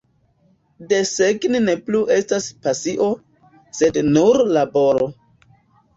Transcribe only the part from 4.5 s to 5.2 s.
laboro.